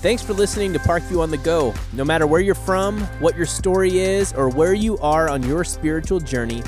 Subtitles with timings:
[0.00, 1.74] Thanks for listening to Parkview on the Go.
[1.92, 5.64] No matter where you're from, what your story is, or where you are on your
[5.64, 6.62] spiritual journey,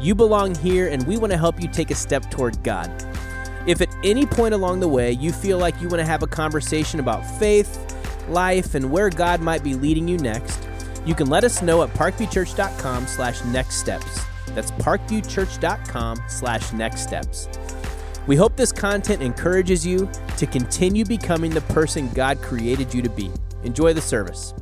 [0.00, 2.90] you belong here and we want to help you take a step toward God.
[3.66, 6.26] If at any point along the way you feel like you want to have a
[6.26, 7.78] conversation about faith,
[8.30, 10.66] life, and where God might be leading you next,
[11.04, 14.24] you can let us know at parkviewchurch.com slash next steps.
[14.54, 17.46] That's parkviewchurch.com slash next steps.
[18.26, 20.08] We hope this content encourages you
[20.40, 23.30] to continue becoming the person God created you to be.
[23.62, 24.54] Enjoy the service.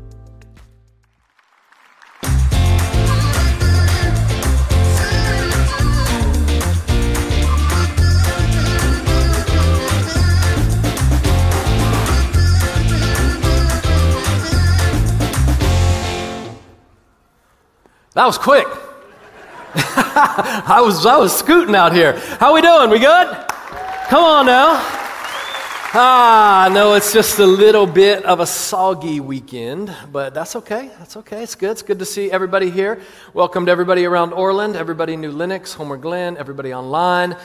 [18.14, 18.66] That was quick.
[19.76, 22.18] I was I was scooting out here.
[22.40, 22.90] How we doing?
[22.90, 23.28] We good?
[24.08, 25.07] Come on now.
[25.94, 30.90] Ah, no, it's just a little bit of a soggy weekend, but that's okay.
[30.98, 31.42] That's okay.
[31.42, 31.70] It's good.
[31.70, 33.00] It's good to see everybody here.
[33.32, 37.38] Welcome to everybody around Orland, everybody New Lenox, Homer Glen, everybody online.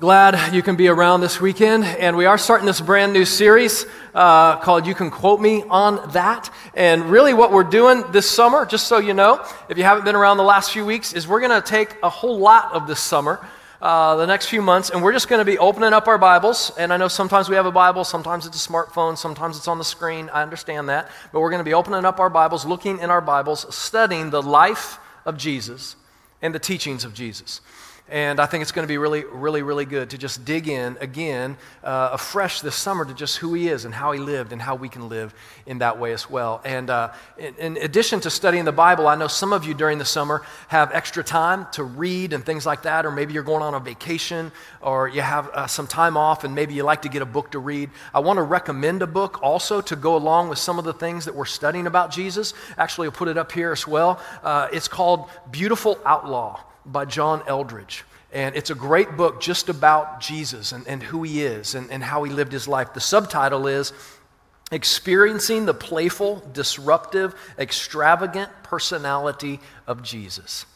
[0.00, 1.84] Glad you can be around this weekend.
[1.84, 6.10] And we are starting this brand new series uh, called You Can Quote Me on
[6.10, 6.52] That.
[6.74, 10.16] And really, what we're doing this summer, just so you know, if you haven't been
[10.16, 12.98] around the last few weeks, is we're going to take a whole lot of this
[12.98, 13.38] summer.
[13.82, 16.72] Uh, the next few months, and we're just going to be opening up our Bibles.
[16.78, 19.78] And I know sometimes we have a Bible, sometimes it's a smartphone, sometimes it's on
[19.78, 20.30] the screen.
[20.32, 21.10] I understand that.
[21.32, 24.42] But we're going to be opening up our Bibles, looking in our Bibles, studying the
[24.42, 25.96] life of Jesus
[26.40, 27.60] and the teachings of Jesus.
[28.10, 30.98] And I think it's going to be really, really, really good to just dig in
[31.00, 34.60] again, uh, afresh this summer to just who he is and how he lived and
[34.60, 36.60] how we can live in that way as well.
[36.66, 39.96] And uh, in, in, addition to studying the Bible, I know some of you during
[39.96, 43.62] the summer have extra time to read and things like that, or maybe you're going
[43.62, 44.52] on a vacation
[44.82, 47.52] or you have uh, some time off and maybe you like to get a book
[47.52, 47.88] to read.
[48.12, 51.24] I want to recommend a book also to go along with some of the things
[51.24, 52.52] that we're studying about Jesus.
[52.76, 54.20] Actually, I'll put it up here as well.
[54.42, 58.04] Uh, it's called Beautiful Outlaw by John Eldredge.
[58.32, 62.02] And it's a great book just about Jesus and, and who he is and, and
[62.02, 62.92] how he lived his life.
[62.92, 63.92] The subtitle is
[64.72, 70.66] Experiencing the Playful, Disruptive, Extravagant Personality of Jesus.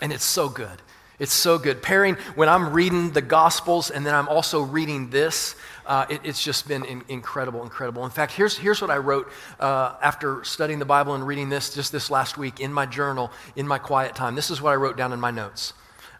[0.00, 0.82] And it's so good.
[1.18, 1.82] It's so good.
[1.82, 5.54] Pairing when I'm reading the Gospels and then I'm also reading this,
[5.88, 8.04] uh, it, it's just been in, incredible, incredible.
[8.04, 9.28] In fact, here's, here's what I wrote
[9.58, 13.32] uh, after studying the Bible and reading this just this last week in my journal,
[13.56, 14.34] in my quiet time.
[14.34, 15.72] This is what I wrote down in my notes.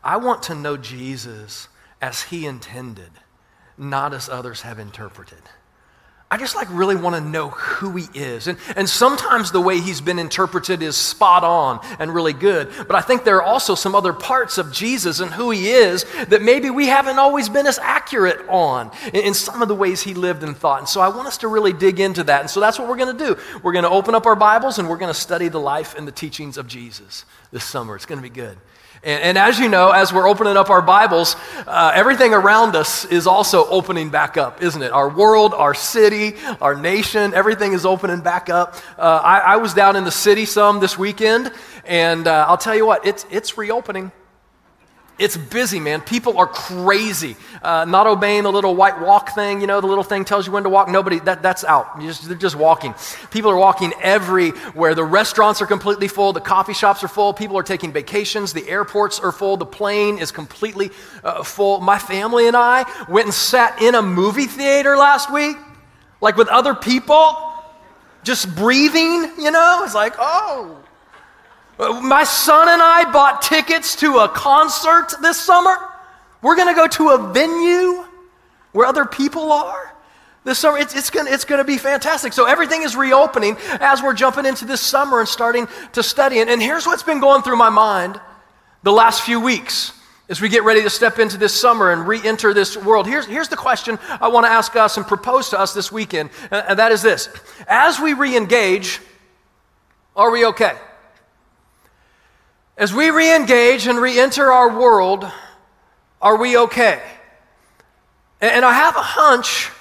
[0.03, 1.69] I want to know Jesus
[2.01, 3.11] as he intended,
[3.77, 5.43] not as others have interpreted.
[6.31, 8.49] I just like really want to know who he is.
[8.49, 12.71] And, and sometimes the way he's been interpreted is spot on and really good.
[12.77, 16.05] But I think there are also some other parts of Jesus and who he is
[16.29, 20.03] that maybe we haven't always been as accurate on in, in some of the ways
[20.03, 20.81] he lived and thought.
[20.81, 22.43] And so I want us to really dig into that.
[22.43, 23.41] And so that's what we're going to do.
[23.63, 26.07] We're going to open up our Bibles and we're going to study the life and
[26.07, 27.97] the teachings of Jesus this summer.
[27.97, 28.59] It's going to be good.
[29.03, 31.37] And, and, as you know, as we're opening up our Bibles,
[31.67, 34.91] uh, everything around us is also opening back up, isn't it?
[34.91, 38.75] Our world, our city, our nation, everything is opening back up.
[38.99, 41.53] Uh, I, I, was down in the city some this weekend,
[41.85, 44.11] and uh, I'll tell you what, it's, it's reopening.
[45.19, 46.01] It's busy, man.
[46.01, 47.37] People are crazy.
[47.61, 50.53] Uh, not obeying the little white walk thing, you know, the little thing tells you
[50.53, 50.89] when to walk.
[50.89, 52.01] Nobody, that, that's out.
[52.01, 52.95] Just, they're just walking.
[53.33, 54.95] People are walking everywhere.
[54.95, 56.33] The restaurants are completely full.
[56.33, 57.35] The coffee shops are full.
[57.35, 58.53] People are taking vacations.
[58.53, 59.57] The airports are full.
[59.57, 60.91] The plane is completely
[61.25, 61.81] uh, full.
[61.81, 65.57] My family and I went and sat in a movie theater last week,
[66.21, 67.37] like with other people,
[68.23, 69.83] just breathing, you know?
[69.85, 70.79] It's like, oh,
[71.79, 75.77] my son and I bought tickets to a concert this summer.
[76.43, 78.05] We're going to go to a venue
[78.73, 79.95] where other people are
[80.45, 80.79] this summer.
[80.79, 81.11] It's, it's
[81.45, 82.33] going to be fantastic.
[82.33, 86.41] So everything is reopening as we're jumping into this summer and starting to study.
[86.41, 88.21] And, and here's what's been going through my mind
[88.83, 89.93] the last few weeks
[90.29, 93.07] as we get ready to step into this summer and re enter this world.
[93.07, 96.31] Here's, here's the question I want to ask us and propose to us this weekend,
[96.51, 97.29] and that is this
[97.67, 99.01] As we re engage,
[100.17, 100.77] are we okay?
[102.79, 105.29] As we re engage and re enter our world,
[106.23, 107.03] are we okay?
[108.41, 109.73] And I have a hunch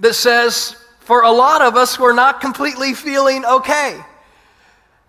[0.00, 4.00] that says for a lot of us, we're not completely feeling okay.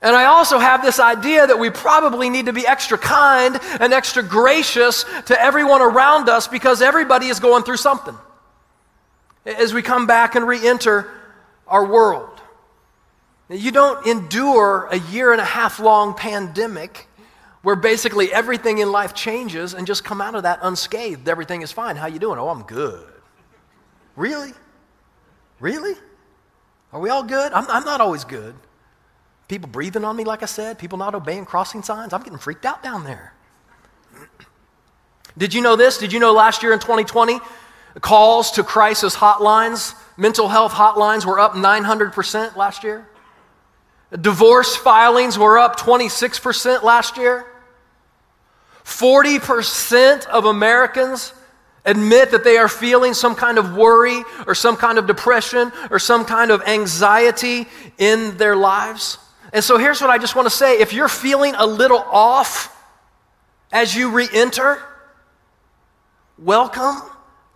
[0.03, 3.93] And I also have this idea that we probably need to be extra kind and
[3.93, 8.15] extra gracious to everyone around us because everybody is going through something
[9.45, 11.09] as we come back and re enter
[11.67, 12.29] our world.
[13.49, 17.07] You don't endure a year and a half long pandemic
[17.63, 21.27] where basically everything in life changes and just come out of that unscathed.
[21.27, 21.95] Everything is fine.
[21.95, 22.37] How you doing?
[22.37, 23.07] Oh, I'm good.
[24.15, 24.51] Really?
[25.59, 25.95] Really?
[26.91, 27.53] Are we all good?
[27.53, 28.53] I'm, I'm not always good.
[29.47, 32.11] People breathing on me, like I said, people not obeying crossing signs.
[32.13, 33.33] I'm getting freaked out down there.
[35.37, 35.97] Did you know this?
[35.97, 37.39] Did you know last year in 2020,
[38.01, 43.07] calls to crisis hotlines, mental health hotlines were up 900% last year?
[44.19, 47.47] Divorce filings were up 26% last year.
[48.83, 51.33] 40% of Americans
[51.85, 55.99] admit that they are feeling some kind of worry or some kind of depression or
[55.99, 59.17] some kind of anxiety in their lives.
[59.51, 62.69] And so here's what I just want to say if you're feeling a little off
[63.71, 64.81] as you re enter,
[66.37, 67.01] welcome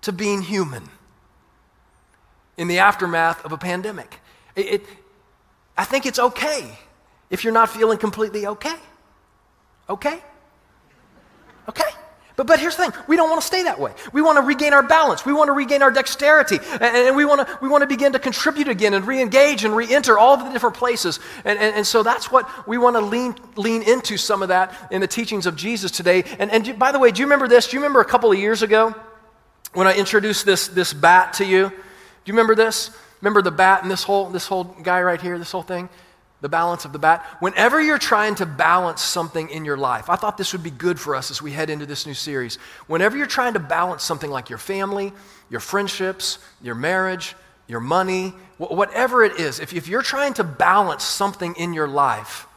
[0.01, 0.89] to being human
[2.57, 4.19] in the aftermath of a pandemic.
[4.55, 4.85] It, it,
[5.77, 6.77] I think it's okay
[7.29, 8.75] if you're not feeling completely okay.
[9.89, 10.21] Okay?
[11.69, 11.83] Okay?
[12.37, 13.93] But, but here's the thing we don't want to stay that way.
[14.13, 15.25] We want to regain our balance.
[15.25, 16.59] We want to regain our dexterity.
[16.71, 19.65] And, and we, want to, we want to begin to contribute again and re engage
[19.65, 21.19] and re enter all of the different places.
[21.43, 24.73] And, and, and so that's what we want to lean, lean into some of that
[24.91, 26.23] in the teachings of Jesus today.
[26.37, 27.69] And, and by the way, do you remember this?
[27.69, 28.93] Do you remember a couple of years ago
[29.73, 31.69] when I introduced this, this bat to you?
[31.69, 31.75] Do
[32.25, 32.91] you remember this?
[33.19, 35.89] Remember the bat and this whole, this whole guy right here, this whole thing?
[36.41, 37.25] The balance of the bat.
[37.39, 40.99] Whenever you're trying to balance something in your life, I thought this would be good
[40.99, 42.57] for us as we head into this new series.
[42.85, 45.13] Whenever you're trying to balance something like your family,
[45.49, 47.35] your friendships, your marriage,
[47.67, 52.47] your money, whatever it is, if, if you're trying to balance something in your life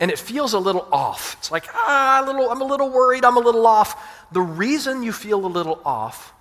[0.00, 3.24] and it feels a little off, it's like, ah, a little, I'm a little worried,
[3.24, 4.26] I'm a little off.
[4.32, 6.32] The reason you feel a little off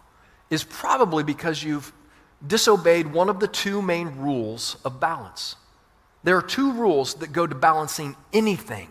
[0.49, 1.91] is probably because you've
[2.45, 5.57] disobeyed one of the two main rules of balance.
[6.23, 8.89] There are two rules that go to balancing anything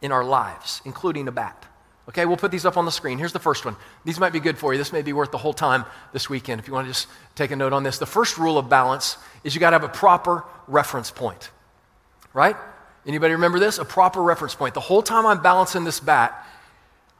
[0.00, 1.66] in our lives, including a bat.
[2.08, 3.16] Okay, we'll put these up on the screen.
[3.18, 3.76] Here's the first one.
[4.04, 4.78] These might be good for you.
[4.78, 7.06] This may be worth the whole time this weekend if you want to just
[7.36, 7.98] take a note on this.
[7.98, 11.50] The first rule of balance is you got to have a proper reference point.
[12.34, 12.56] Right?
[13.06, 13.78] Anybody remember this?
[13.78, 14.74] A proper reference point.
[14.74, 16.46] The whole time I'm balancing this bat,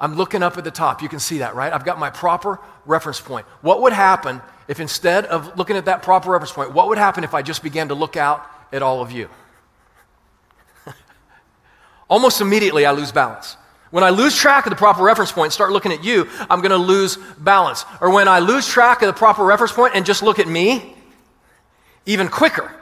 [0.01, 1.01] I'm looking up at the top.
[1.01, 1.73] You can see that, right?
[1.73, 3.47] I've got my proper reference point.
[3.61, 7.23] What would happen if instead of looking at that proper reference point, what would happen
[7.23, 9.29] if I just began to look out at all of you.
[12.11, 13.57] Almost immediately, I lose balance.
[13.91, 16.61] When I lose track of the proper reference point and start looking at you, I'm
[16.61, 17.85] going to lose balance.
[18.01, 20.97] Or when I lose track of the proper reference point and just look at me,
[22.07, 22.75] even quicker,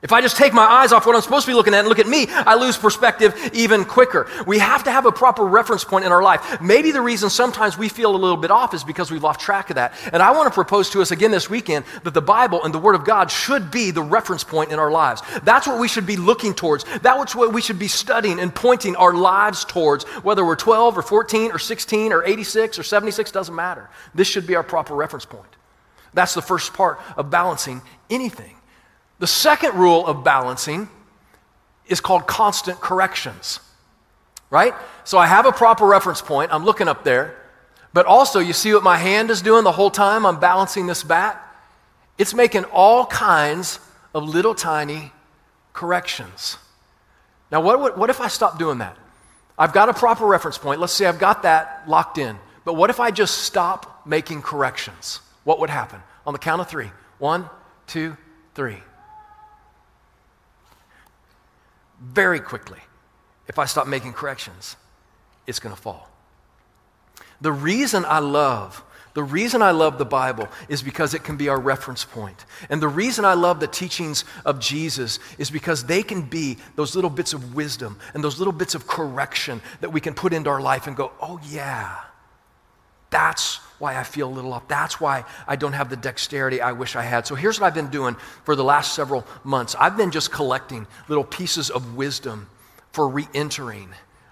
[0.00, 1.88] if I just take my eyes off what I'm supposed to be looking at and
[1.88, 4.28] look at me, I lose perspective even quicker.
[4.46, 6.60] We have to have a proper reference point in our life.
[6.60, 9.70] Maybe the reason sometimes we feel a little bit off is because we've lost track
[9.70, 9.94] of that.
[10.12, 12.78] And I want to propose to us again this weekend that the Bible and the
[12.78, 15.20] Word of God should be the reference point in our lives.
[15.42, 16.84] That's what we should be looking towards.
[17.00, 21.02] That's what we should be studying and pointing our lives towards, whether we're 12 or
[21.02, 23.90] 14 or 16 or 86 or 76, doesn't matter.
[24.14, 25.56] This should be our proper reference point.
[26.14, 28.57] That's the first part of balancing anything.
[29.18, 30.88] The second rule of balancing
[31.86, 33.60] is called constant corrections,
[34.50, 34.74] right?
[35.04, 36.52] So I have a proper reference point.
[36.52, 37.34] I'm looking up there.
[37.92, 41.02] But also, you see what my hand is doing the whole time I'm balancing this
[41.02, 41.42] bat?
[42.18, 43.80] It's making all kinds
[44.14, 45.12] of little tiny
[45.72, 46.58] corrections.
[47.50, 48.96] Now, what, what if I stop doing that?
[49.58, 50.80] I've got a proper reference point.
[50.80, 52.36] Let's say I've got that locked in.
[52.64, 55.20] But what if I just stop making corrections?
[55.44, 56.00] What would happen?
[56.26, 57.48] On the count of three: one,
[57.86, 58.16] two,
[58.54, 58.76] three.
[62.00, 62.80] Very quickly,
[63.46, 64.76] if I stop making corrections,
[65.46, 66.10] it's going to fall.
[67.40, 68.84] The reason I love
[69.18, 72.44] the reason I love the Bible is because it can be our reference point.
[72.70, 76.94] And the reason I love the teachings of Jesus is because they can be those
[76.94, 80.48] little bits of wisdom and those little bits of correction that we can put into
[80.50, 81.96] our life and go, oh, yeah,
[83.10, 84.68] that's why I feel a little off.
[84.68, 87.26] That's why I don't have the dexterity I wish I had.
[87.26, 90.86] So here's what I've been doing for the last several months I've been just collecting
[91.08, 92.48] little pieces of wisdom
[92.92, 93.90] for re entering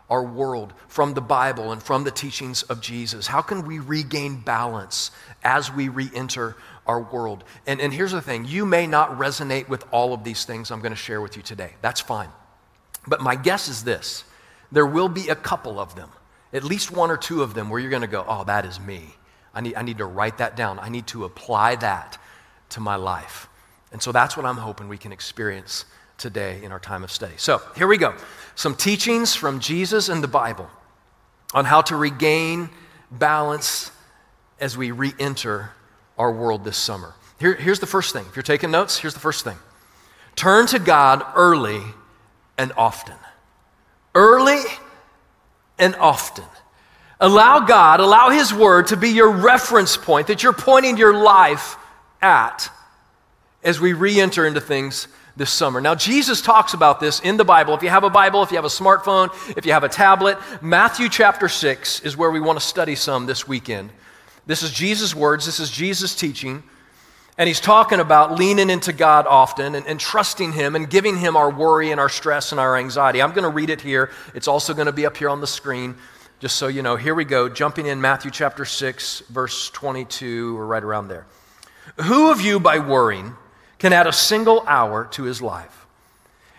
[0.09, 3.27] our world from the Bible and from the teachings of Jesus.
[3.27, 5.11] How can we regain balance
[5.43, 6.57] as we re enter
[6.87, 7.45] our world?
[7.67, 10.81] And, and here's the thing you may not resonate with all of these things I'm
[10.81, 11.73] going to share with you today.
[11.83, 12.29] That's fine.
[13.07, 14.25] But my guess is this
[14.73, 16.11] there will be a couple of them
[16.53, 18.81] at least one or two of them where you're going to go, oh, that is
[18.81, 19.03] me.
[19.55, 20.79] I need, I need to write that down.
[20.79, 22.19] I need to apply that
[22.71, 23.49] to my life.
[23.93, 25.87] And so that's what I'm hoping we can experience
[26.19, 27.35] today in our time of study.
[27.37, 28.15] So here we go.
[28.55, 30.69] Some teachings from Jesus and the Bible
[31.55, 32.71] on how to regain
[33.11, 33.91] balance
[34.61, 35.71] as we re enter
[36.19, 37.15] our world this summer.
[37.39, 38.25] Here, here's the first thing.
[38.29, 39.57] If you're taking notes, here's the first thing
[40.35, 41.83] turn to God early
[42.59, 43.17] and often.
[44.15, 44.63] Early
[45.79, 46.45] and often.
[47.21, 51.77] Allow God, allow His Word to be your reference point that you're pointing your life
[52.21, 52.71] at.
[53.63, 55.81] as we re enter into things this summer.
[55.81, 57.75] Now, Jesus talks about this in the Bible.
[57.75, 60.39] If you have a Bible, if you have a smartphone, if you have a tablet,
[60.63, 63.91] Matthew chapter 6 is where we want to study some this weekend.
[64.47, 66.63] This is Jesus' words, this is Jesus' teaching.
[67.39, 71.37] And he's talking about leaning into God often and, and, trusting Him and giving Him
[71.37, 73.21] our worry and our stress and our anxiety.
[73.21, 74.11] I'm going to read it here.
[74.35, 75.97] It's also going to be up here on the screen,
[76.41, 76.97] just so you know.
[76.97, 81.27] Here we go, jumping in Matthew chapter 6, verse 22, or right around there.
[82.05, 83.37] Who of you, by worrying,
[83.79, 85.87] can add a single hour to his life?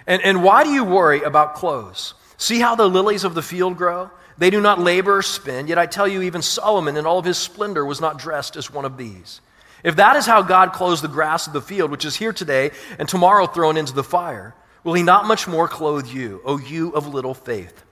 [0.05, 2.13] And, and why do you worry about clothes?
[2.37, 4.11] See how the lilies of the field grow?
[4.37, 7.25] They do not labor or spin, yet I tell you, even Solomon in all of
[7.25, 9.41] his splendor was not dressed as one of these.
[9.83, 12.71] If that is how God clothes the grass of the field, which is here today
[12.97, 16.91] and tomorrow thrown into the fire, will he not much more clothe you, O you
[16.91, 17.83] of little faith?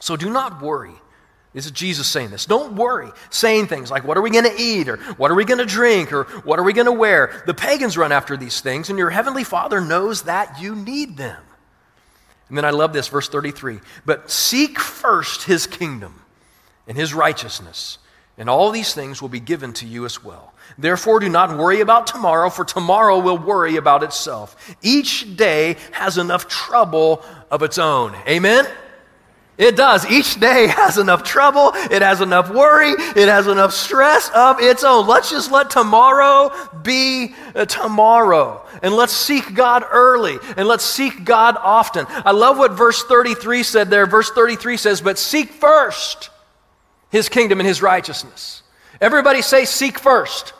[0.00, 0.94] So do not worry.
[1.54, 2.44] This is Jesus saying this.
[2.44, 4.88] Don't worry, saying things like, What are we going to eat?
[4.88, 6.12] or What are we going to drink?
[6.12, 7.42] or What are we going to wear?
[7.46, 11.42] The pagans run after these things, and your heavenly Father knows that you need them.
[12.48, 13.80] And then I love this, verse 33.
[14.04, 16.22] But seek first his kingdom
[16.86, 17.98] and his righteousness,
[18.36, 20.54] and all these things will be given to you as well.
[20.76, 24.76] Therefore, do not worry about tomorrow, for tomorrow will worry about itself.
[24.82, 28.14] Each day has enough trouble of its own.
[28.28, 28.66] Amen?
[29.58, 30.08] It does.
[30.08, 34.84] Each day has enough trouble, it has enough worry, it has enough stress of its
[34.84, 35.06] own.
[35.06, 38.64] Let's just let tomorrow be uh, tomorrow.
[38.82, 42.06] And let's seek God early and let's seek God often.
[42.08, 44.06] I love what verse 33 said there.
[44.06, 46.30] Verse 33 says, But seek first
[47.10, 48.62] his kingdom and his righteousness.
[49.00, 50.52] Everybody say, Seek first.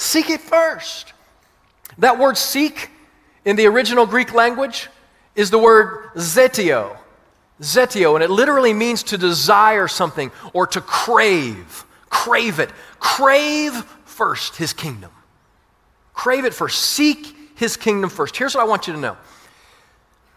[0.00, 1.12] Seek it first.
[1.98, 2.88] That word seek
[3.44, 4.88] in the original Greek language
[5.36, 6.96] is the word zeteo
[7.60, 11.84] zeteo, and it literally means to desire something or to crave.
[12.08, 12.70] Crave it.
[12.98, 15.10] Crave first his kingdom.
[16.14, 16.80] Crave it first.
[16.80, 18.36] Seek his kingdom first.
[18.36, 19.16] Here's what I want you to know.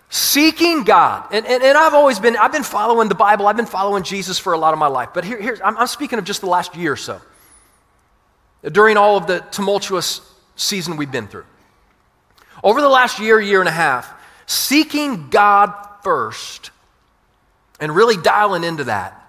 [0.10, 3.66] Seeking God, and, and, and I've always been, I've been following the Bible, I've been
[3.66, 6.26] following Jesus for a lot of my life, but here, here's, I'm, I'm speaking of
[6.26, 7.20] just the last year or so.
[8.72, 10.22] During all of the tumultuous
[10.56, 11.46] season we've been through.
[12.64, 14.14] Over the last year, year and a half,
[14.46, 16.72] seeking God first
[17.80, 19.20] and really dialing into that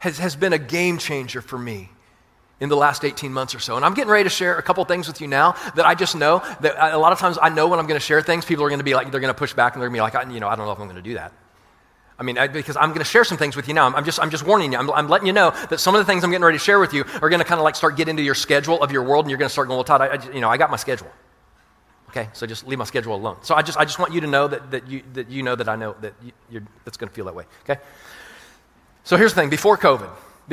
[0.00, 1.88] has, has been a game changer for me
[2.60, 3.76] in the last 18 months or so.
[3.76, 6.16] And I'm getting ready to share a couple things with you now that I just
[6.16, 8.64] know that a lot of times I know when I'm going to share things, people
[8.64, 10.18] are going to be like, they're going to push back and they're going to be
[10.18, 11.32] like, you know, I don't know if I'm going to do that.
[12.18, 13.86] I mean, I, because I'm going to share some things with you now.
[13.86, 14.78] I'm, I'm, just, I'm just warning you.
[14.78, 16.80] I'm, I'm, letting you know that some of the things I'm getting ready to share
[16.80, 19.04] with you are going to kind of like start get into your schedule of your
[19.04, 20.70] world, and you're going to start going, well, Todd, I, I, you know, I got
[20.70, 21.08] my schedule.
[22.08, 23.36] Okay, so just leave my schedule alone.
[23.42, 25.54] So I just, I just want you to know that, that, you, that you know
[25.54, 26.14] that I know that
[26.50, 27.44] you, are that's going to feel that way.
[27.68, 27.80] Okay?
[29.04, 30.10] So here's the thing before COVID,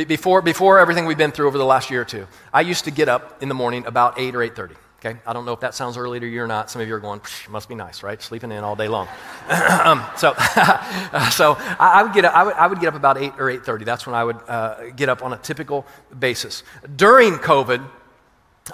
[0.08, 2.92] before, before everything we've been through over the last year or two, I used to
[2.92, 4.76] get up in the morning about 8 or 8.30.
[5.06, 5.20] Okay?
[5.26, 6.72] I don't know if that sounds early to you or not.
[6.72, 8.20] Some of you are going, must be nice, right?
[8.20, 9.08] Sleeping in all day long.
[9.84, 10.34] um, so
[11.32, 13.52] so I, I, would get up, I, would, I would get up about 8 or
[13.52, 13.86] 8.30.
[13.86, 15.86] That's when I would uh, get up on a typical
[16.18, 16.64] basis.
[16.96, 17.88] During COVID,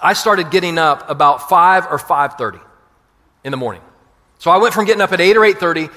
[0.02, 2.60] I started getting up about 5 or 5.30
[3.44, 3.82] in the morning.
[4.38, 5.90] So I went from getting up at 8 or 8.30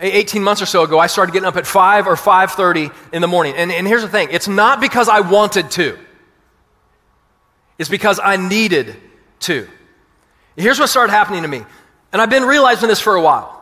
[0.00, 3.26] 18 months or so ago, I started getting up at 5 or 5.30 in the
[3.26, 3.54] morning.
[3.56, 4.28] And, and here's the thing.
[4.30, 5.98] It's not because I wanted to.
[7.78, 8.94] It's because I needed
[9.40, 9.68] to.
[10.56, 11.64] Here's what started happening to me.
[12.12, 13.54] And I've been realizing this for a while.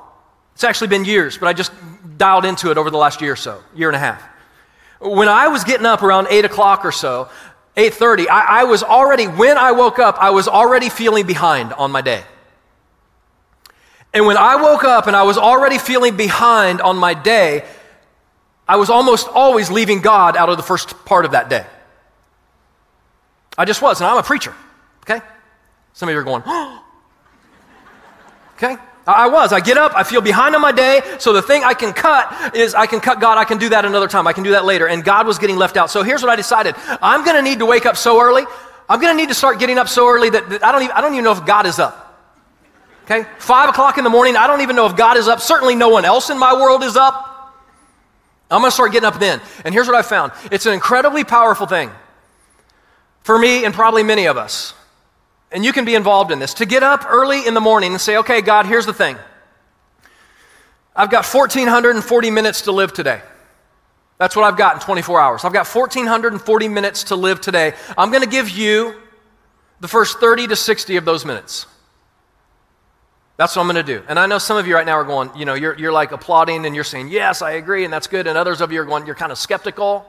[0.54, 1.72] It's actually been years, but I just
[2.16, 4.22] dialed into it over the last year or so, year and a half.
[5.00, 7.28] When I was getting up around 8 o'clock or so,
[7.76, 11.92] 8.30, I, I was already, when I woke up, I was already feeling behind on
[11.92, 12.24] my day.
[14.14, 17.66] And when I woke up and I was already feeling behind on my day,
[18.66, 21.66] I was almost always leaving God out of the first part of that day.
[23.58, 24.54] I just was, and I'm a preacher,
[25.02, 25.20] okay?
[25.96, 26.84] Some of you are going, oh.
[28.56, 28.76] okay?
[29.06, 29.50] I was.
[29.50, 32.54] I get up, I feel behind on my day, so the thing I can cut
[32.54, 34.66] is I can cut God, I can do that another time, I can do that
[34.66, 34.86] later.
[34.86, 35.90] And God was getting left out.
[35.90, 38.44] So here's what I decided I'm gonna need to wake up so early,
[38.90, 41.00] I'm gonna need to start getting up so early that, that I, don't even, I
[41.00, 42.20] don't even know if God is up.
[43.04, 43.26] Okay?
[43.38, 45.40] Five o'clock in the morning, I don't even know if God is up.
[45.40, 47.54] Certainly no one else in my world is up.
[48.50, 49.40] I'm going to start getting up then.
[49.64, 51.90] And here's what I found it's an incredibly powerful thing
[53.22, 54.74] for me and probably many of us.
[55.52, 56.54] And you can be involved in this.
[56.54, 59.16] To get up early in the morning and say, okay, God, here's the thing.
[60.94, 63.20] I've got 1,440 minutes to live today.
[64.18, 65.44] That's what I've got in 24 hours.
[65.44, 67.74] I've got 1,440 minutes to live today.
[67.98, 68.94] I'm going to give you
[69.80, 71.66] the first 30 to 60 of those minutes.
[73.36, 74.02] That's what I'm going to do.
[74.08, 76.12] And I know some of you right now are going, you know, you're, you're like
[76.12, 78.26] applauding and you're saying, yes, I agree, and that's good.
[78.26, 80.06] And others of you are going, you're kind of skeptical.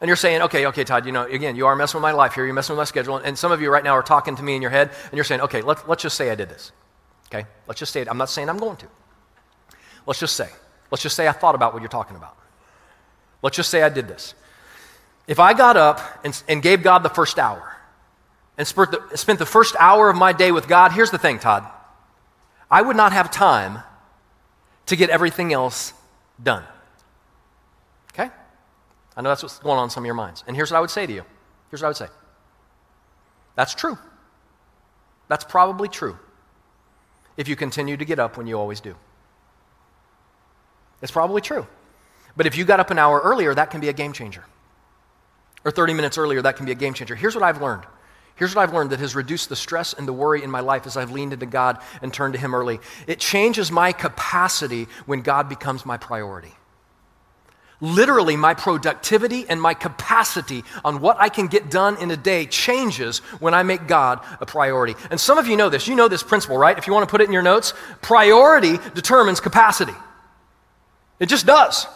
[0.00, 2.34] And you're saying, okay, okay, Todd, you know, again, you are messing with my life
[2.34, 2.44] here.
[2.44, 3.16] You're messing with my schedule.
[3.16, 5.24] And some of you right now are talking to me in your head, and you're
[5.24, 6.72] saying, okay, let, let's just say I did this.
[7.28, 7.46] Okay?
[7.66, 8.08] Let's just say it.
[8.08, 8.86] I'm not saying I'm going to.
[10.06, 10.48] Let's just say.
[10.90, 12.36] Let's just say I thought about what you're talking about.
[13.42, 14.34] Let's just say I did this.
[15.26, 17.76] If I got up and, and gave God the first hour
[18.58, 21.38] and spent the, spent the first hour of my day with God, here's the thing,
[21.38, 21.66] Todd.
[22.70, 23.82] I would not have time
[24.86, 25.92] to get everything else
[26.42, 26.64] done.
[29.16, 30.44] I know that's what's going on in some of your minds.
[30.46, 31.24] And here's what I would say to you.
[31.70, 32.08] Here's what I would say.
[33.54, 33.98] That's true.
[35.28, 36.18] That's probably true
[37.36, 38.94] if you continue to get up when you always do.
[41.02, 41.66] It's probably true.
[42.36, 44.44] But if you got up an hour earlier, that can be a game changer.
[45.64, 47.14] Or 30 minutes earlier, that can be a game changer.
[47.14, 47.84] Here's what I've learned.
[48.36, 50.86] Here's what I've learned that has reduced the stress and the worry in my life
[50.86, 52.80] as I've leaned into God and turned to Him early.
[53.06, 56.52] It changes my capacity when God becomes my priority.
[57.80, 62.46] Literally, my productivity and my capacity on what I can get done in a day
[62.46, 64.94] changes when I make God a priority.
[65.10, 65.86] And some of you know this.
[65.86, 66.78] You know this principle, right?
[66.78, 69.92] If you want to put it in your notes, priority determines capacity.
[71.20, 71.86] It just does.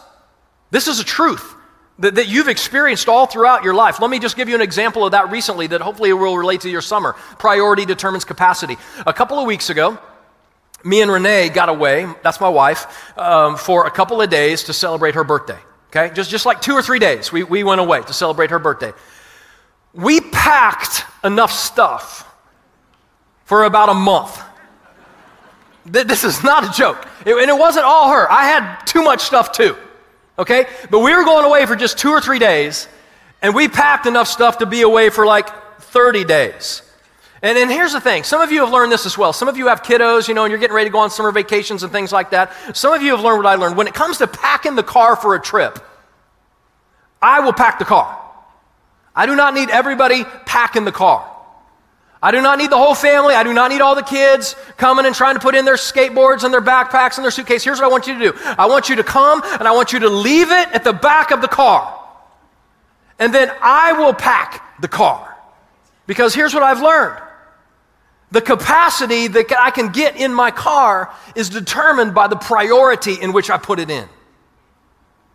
[0.69, 1.55] This is a truth
[1.97, 3.99] that, that you've experienced all throughout your life.
[3.99, 6.69] Let me just give you an example of that recently that hopefully will relate to
[6.69, 7.13] your summer.
[7.39, 8.77] Priority determines capacity.
[9.07, 9.97] A couple of weeks ago,
[10.83, 14.73] me and Renee got away, that's my wife, um, for a couple of days to
[14.73, 15.59] celebrate her birthday.
[15.91, 16.13] Okay?
[16.13, 18.93] Just, just like two or three days, we, we went away to celebrate her birthday.
[19.93, 22.25] We packed enough stuff
[23.43, 24.41] for about a month.
[25.85, 27.05] This is not a joke.
[27.25, 28.31] It, and it wasn't all her.
[28.31, 29.75] I had too much stuff too.
[30.39, 30.65] Okay?
[30.89, 32.87] But we were going away for just two or three days,
[33.41, 35.49] and we packed enough stuff to be away for like
[35.81, 36.83] 30 days.
[37.43, 39.33] And, here's the thing some of you have learned this as well.
[39.33, 41.31] Some of you have kiddos, you know, and you're getting ready to go on summer
[41.31, 42.53] vacations and things like that.
[42.77, 43.77] Some of you have learned what I learned.
[43.77, 45.79] When it comes to packing the car for a trip,
[47.21, 48.17] I will pack the car.
[49.15, 51.27] I do not need everybody packing the car.
[52.23, 53.33] I do not need the whole family.
[53.33, 56.43] I do not need all the kids coming and trying to put in their skateboards
[56.43, 57.63] and their backpacks and their suitcase.
[57.63, 59.91] Here's what I want you to do I want you to come and I want
[59.91, 61.99] you to leave it at the back of the car.
[63.17, 65.35] And then I will pack the car.
[66.05, 67.21] Because here's what I've learned
[68.31, 73.33] the capacity that I can get in my car is determined by the priority in
[73.33, 74.07] which I put it in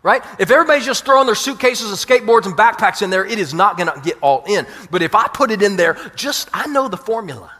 [0.07, 0.23] right?
[0.39, 3.77] If everybody's just throwing their suitcases and skateboards and backpacks in there, it is not
[3.77, 4.65] going to get all in.
[4.89, 7.51] But if I put it in there, just, I know the formula.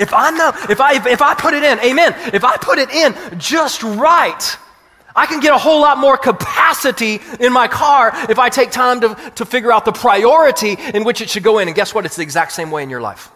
[0.00, 2.90] If I know, if I, if I put it in, amen, if I put it
[2.90, 4.56] in just right,
[5.14, 9.00] I can get a whole lot more capacity in my car if I take time
[9.02, 11.68] to, to figure out the priority in which it should go in.
[11.68, 12.04] And guess what?
[12.04, 13.30] It's the exact same way in your life.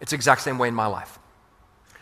[0.00, 1.18] It's the exact same way in my life.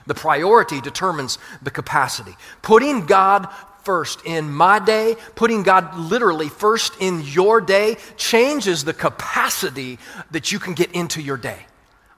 [0.06, 2.36] The priority determines the capacity.
[2.62, 3.48] Putting God
[3.82, 9.98] first in my day, putting God literally first in your day, changes the capacity
[10.30, 11.66] that you can get into your day.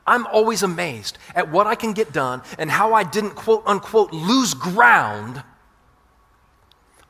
[0.06, 4.12] I'm always amazed at what I can get done and how I didn't quote unquote
[4.12, 5.42] lose ground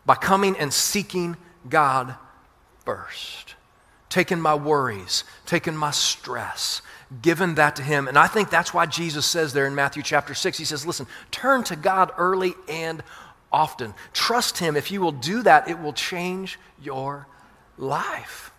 [0.04, 1.37] by coming and seeking
[1.68, 2.16] God
[2.85, 3.54] first.
[4.09, 6.83] Taking my worries, taking my stress,
[7.22, 8.08] giving that to Him.
[8.08, 11.06] And I think that's why Jesus says there in Matthew chapter 6, He says, Listen,
[11.30, 13.02] turn to God early and
[13.50, 13.94] often.
[14.12, 14.76] Trust Him.
[14.76, 17.26] If you will do that, it will change your
[17.76, 18.52] life.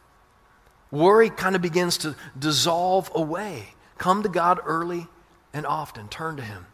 [0.92, 3.74] Worry kind of begins to dissolve away.
[3.98, 5.08] Come to God early
[5.54, 6.08] and often.
[6.08, 6.66] Turn to Him.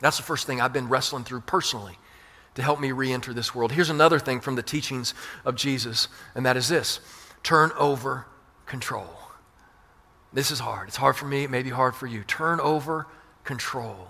[0.00, 1.96] That's the first thing I've been wrestling through personally
[2.54, 3.72] to help me re enter this world.
[3.72, 7.00] Here's another thing from the teachings of Jesus, and that is this
[7.42, 8.26] turn over
[8.66, 9.21] control.
[10.32, 10.88] This is hard.
[10.88, 12.22] It's hard for me, it may be hard for you.
[12.24, 13.06] Turn over
[13.44, 14.08] control.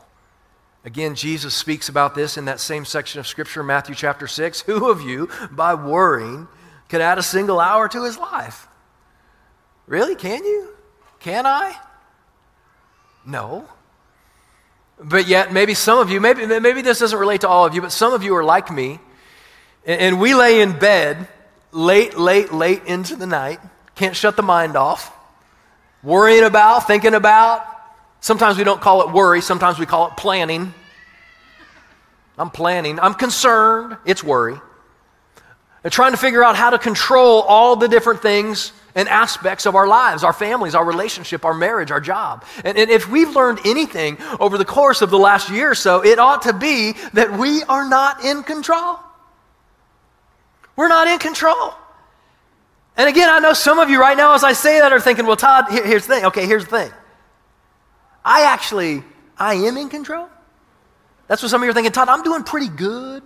[0.85, 4.63] Again, Jesus speaks about this in that same section of Scripture, Matthew chapter 6.
[4.63, 6.49] Who of you, by worrying,
[6.89, 8.67] can add a single hour to his life?
[9.87, 10.17] Really?
[10.17, 10.71] Can you?
[11.21, 11.77] Can I?
[13.25, 13.69] No.
[14.99, 17.81] But yet, maybe some of you, maybe, maybe this doesn't relate to all of you,
[17.81, 18.99] but some of you are like me,
[19.87, 21.29] and, and we lay in bed
[21.71, 23.61] late, late, late into the night,
[23.95, 25.17] can't shut the mind off,
[26.03, 27.67] worrying about, thinking about,
[28.23, 30.73] Sometimes we don't call it worry, sometimes we call it planning.
[32.39, 34.59] I'm planning, I'm concerned, it's worry.
[35.83, 39.75] And trying to figure out how to control all the different things and aspects of
[39.75, 42.45] our lives, our families, our relationship, our marriage, our job.
[42.65, 46.05] And, and, if we've learned anything over the course of the last year or so,
[46.05, 49.01] it ought to be that we are not in control.
[50.77, 51.75] We're not in control.
[52.97, 55.27] And again, I know some of you right now, as I say that, are thinking,
[55.27, 56.25] well, Todd, here, here's the thing.
[56.27, 56.93] Okay, here's the thing.
[58.25, 59.03] I actually,
[59.39, 60.29] I am in control.
[61.27, 63.23] That's what some of you are thinking, Todd, I'm doing pretty good.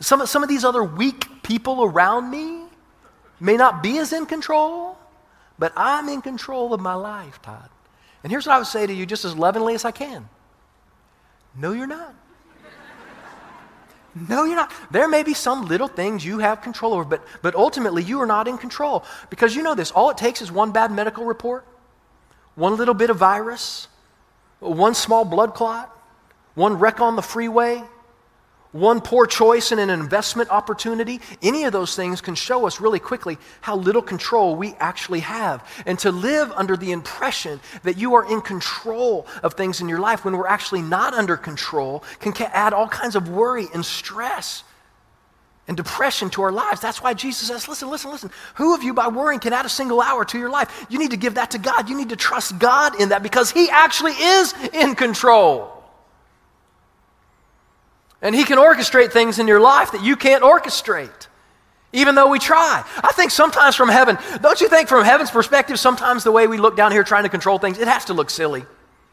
[0.00, 2.66] Some, some of these other weak people around me,
[3.40, 4.96] may not be as in control,
[5.58, 7.68] but I'm in control of my life, Todd.
[8.22, 10.28] And here's what I would say to you just as lovingly as I can
[11.56, 12.14] No, you're not.
[14.16, 14.72] No, you're not.
[14.90, 18.26] There may be some little things you have control over, but, but ultimately you are
[18.26, 19.04] not in control.
[19.28, 21.66] Because you know this all it takes is one bad medical report,
[22.54, 23.88] one little bit of virus,
[24.60, 25.94] one small blood clot,
[26.54, 27.84] one wreck on the freeway,
[28.72, 32.98] one poor choice in an investment opportunity, any of those things can show us really
[32.98, 35.66] quickly how little control we actually have.
[35.86, 40.00] And to live under the impression that you are in control of things in your
[40.00, 44.62] life when we're actually not under control can add all kinds of worry and stress
[45.68, 46.80] and depression to our lives.
[46.80, 48.30] That's why Jesus says, listen, listen, listen.
[48.56, 50.86] Who of you by worrying can add a single hour to your life?
[50.88, 51.88] You need to give that to God.
[51.88, 55.75] You need to trust God in that because He actually is in control.
[58.22, 61.26] And He can orchestrate things in your life that you can't orchestrate,
[61.92, 62.82] even though we try.
[63.02, 66.58] I think sometimes from heaven, don't you think from heaven's perspective, sometimes the way we
[66.58, 68.64] look down here trying to control things, it has to look silly.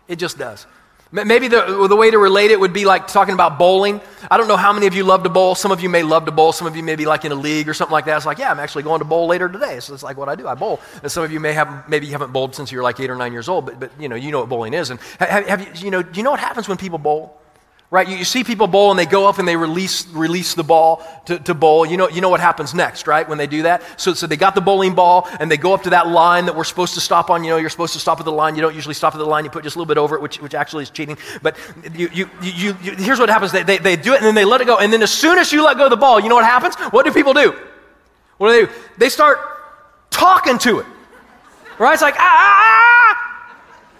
[0.07, 0.65] It just does.
[1.13, 4.01] Maybe the, the way to relate it would be like talking about bowling.
[4.31, 5.53] I don't know how many of you love to bowl.
[5.53, 6.53] Some of you may love to bowl.
[6.53, 8.17] Some of you may be like in a league or something like that.
[8.17, 9.79] It's like, yeah, I'm actually going to bowl later today.
[9.79, 10.47] So it's like what I do.
[10.47, 10.79] I bowl.
[11.03, 13.15] And some of you may have, maybe you haven't bowled since you're like eight or
[13.15, 14.89] nine years old, but, but you know, you know what bowling is.
[14.89, 17.39] And have, have you, you know, do you know what happens when people bowl?
[17.93, 18.09] Right?
[18.09, 21.05] You, you, see people bowl and they go up and they release, release the ball
[21.27, 21.85] to, to bowl.
[21.85, 23.83] You know, you know what happens next, right, when they do that?
[24.01, 26.55] So, so they got the bowling ball and they go up to that line that
[26.55, 27.43] we're supposed to stop on.
[27.43, 28.55] You know, you're supposed to stop at the line.
[28.55, 29.45] You don't usually stop at the line.
[29.45, 31.19] You put just a little bit over it, which, which actually is cheating.
[31.43, 31.55] But
[31.93, 33.51] you, you, you, you here's what happens.
[33.51, 34.79] They, they, they do it and then they let it go.
[34.79, 36.73] And then as soon as you let go of the ball, you know what happens?
[36.91, 37.55] What do people do?
[38.37, 38.79] What do they do?
[38.97, 39.37] They start
[40.09, 40.87] talking to it.
[41.77, 41.93] Right?
[41.93, 43.02] It's like, ah,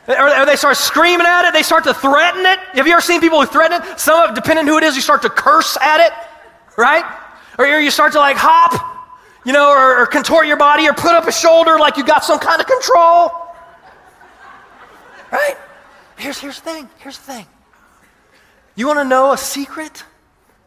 [0.08, 2.60] ah or, they start screaming at it, they start to threaten it.
[2.74, 4.00] Have you ever seen people who threaten it?
[4.00, 6.14] Some of depending who it is, you start to curse at it,
[6.78, 7.06] right?
[7.58, 8.74] Or you start to like hop,
[9.46, 12.24] you know, or, or contort your body or put up a shoulder like you got
[12.24, 13.32] some kind of control.
[15.32, 15.56] Right?
[16.18, 16.90] Here's, here's the thing.
[17.00, 17.46] Here's the thing.
[18.76, 20.04] You want to know a secret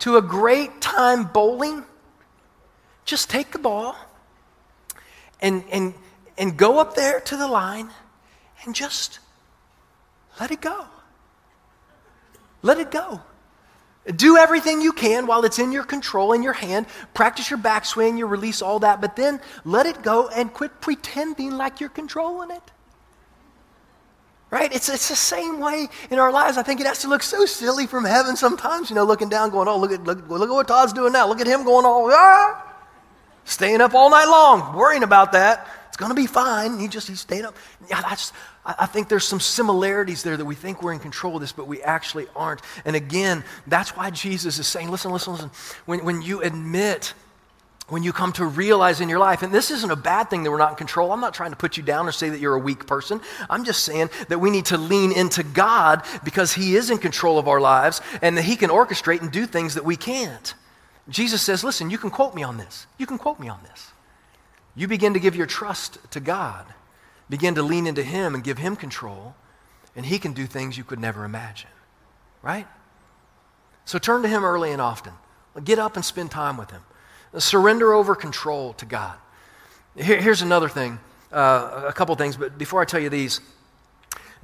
[0.01, 1.85] to a great time bowling?
[3.05, 3.96] Just take the ball
[5.40, 5.94] and, and,
[6.37, 7.90] and go up there to the line
[8.64, 9.20] and just
[10.40, 10.87] let it go.
[12.62, 13.20] Let it go.
[14.14, 16.87] Do everything you can while it's in your control, in your hand.
[17.12, 21.57] Practice your backswing, you release all that, but then let it go and quit pretending
[21.57, 22.62] like you're controlling it.
[24.49, 24.72] Right?
[24.72, 26.57] It's, it's the same way in our lives.
[26.57, 29.51] I think it has to look so silly from heaven sometimes, you know, looking down,
[29.51, 31.27] going, oh, look at, look, look at what Todd's doing now.
[31.27, 32.62] Look at him going all, ah!
[33.44, 35.66] Staying up all night long, worrying about that.
[35.88, 36.79] It's going to be fine.
[36.79, 37.57] He just, he stayed up.
[37.88, 38.33] Yeah, that's,
[38.66, 41.68] I think there's some similarities there that we think we're in control of this, but
[41.68, 42.62] we actually aren't.
[42.85, 45.50] And again, that's why Jesus is saying, listen, listen, listen.
[45.85, 47.14] When, when you admit,
[47.88, 50.50] when you come to realize in your life, and this isn't a bad thing that
[50.50, 51.12] we're not in control.
[51.12, 53.20] I'm not trying to put you down or say that you're a weak person.
[53.48, 57.38] I'm just saying that we need to lean into God because He is in control
[57.38, 60.55] of our lives and that He can orchestrate and do things that we can't.
[61.09, 62.88] Jesus says, listen, you can quote me on this.
[62.98, 63.92] You can quote me on this.
[64.74, 66.66] You begin to give your trust to God
[67.29, 69.35] begin to lean into Him and give Him control,
[69.95, 71.71] and He can do things you could never imagine.
[72.43, 72.67] Right?
[73.85, 75.12] So turn to Him early and often.
[75.65, 76.83] Get up and spend time with Him.
[77.39, 79.17] Surrender over control to God.
[79.97, 80.99] Here, here's another thing,
[81.33, 83.41] uh, a couple things, but before I tell you these,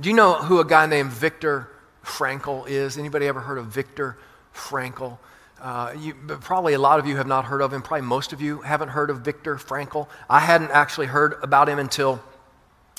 [0.01, 1.68] do you know who a guy named Viktor
[2.05, 2.97] Frankl is?
[2.99, 4.16] Anybody ever heard of Viktor
[4.55, 5.18] Frankl?
[5.61, 7.83] Uh, you, probably a lot of you have not heard of him.
[7.83, 10.09] Probably most of you haven't heard of Viktor Frankl.
[10.29, 12.21] I hadn't actually heard about him until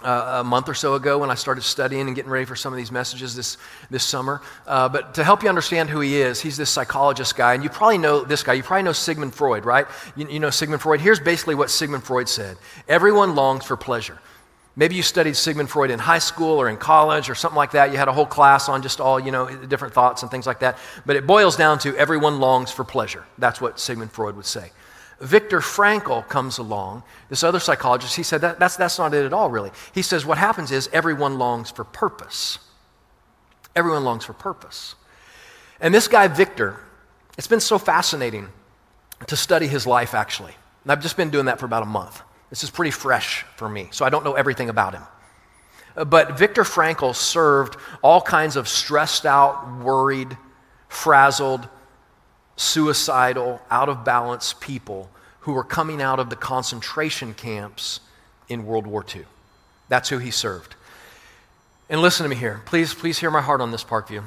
[0.02, 2.74] uh, a month or so ago when I started studying and getting ready for some
[2.74, 3.58] of these messages this,
[3.90, 4.42] this summer.
[4.66, 7.70] Uh, but to help you understand who he is, he's this psychologist guy, and you
[7.70, 8.54] probably know this guy.
[8.54, 9.86] You probably know Sigmund Freud, right?
[10.16, 11.00] You, you know Sigmund Freud.
[11.00, 14.20] Here's basically what Sigmund Freud said Everyone longs for pleasure.
[14.76, 17.92] Maybe you studied Sigmund Freud in high school or in college or something like that.
[17.92, 20.62] You had a whole class on just all, you know, different thoughts and things like
[20.62, 20.80] that.
[21.06, 23.24] But it boils down to everyone longs for pleasure.
[23.38, 24.72] That's what Sigmund Freud would say.
[25.24, 29.32] Viktor Frankl comes along, this other psychologist, he said that, that's, that's not it at
[29.32, 29.72] all, really.
[29.94, 32.60] He says what happens is everyone longs for purpose.
[33.74, 34.96] Everyone longs for purpose.
[35.80, 36.78] And this guy, Viktor,
[37.38, 38.50] it's been so fascinating
[39.28, 40.54] to study his life, actually.
[40.84, 42.22] And I've just been doing that for about a month.
[42.50, 45.04] This is pretty fresh for me, so I don't know everything about him.
[45.96, 50.38] Uh, but Viktor Frankl served all kinds of stressed out, worried,
[50.90, 51.70] frazzled,
[52.56, 55.10] suicidal, out of balance people
[55.42, 58.00] who were coming out of the concentration camps
[58.48, 59.26] in World War II.
[59.90, 60.76] That's who he served.
[61.90, 62.62] And listen to me here.
[62.66, 64.24] Please, please hear my heart on this, Parkview.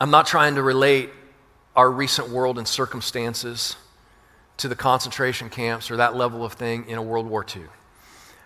[0.00, 1.10] I'm not trying to relate
[1.76, 3.76] our recent world and circumstances
[4.58, 7.62] to the concentration camps or that level of thing in a World War II.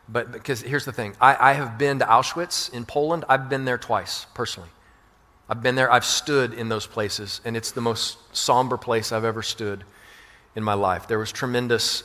[0.09, 3.65] But because here's the thing I, I have been to Auschwitz in Poland, I've been
[3.65, 4.69] there twice personally.
[5.49, 9.25] I've been there, I've stood in those places, and it's the most somber place I've
[9.25, 9.85] ever stood
[10.57, 11.07] in my life.
[11.07, 12.03] There was tremendous